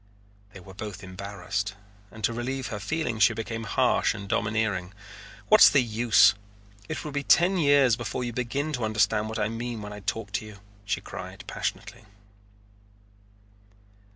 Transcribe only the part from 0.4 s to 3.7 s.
They were both embarrassed, and to relieve her feeling she became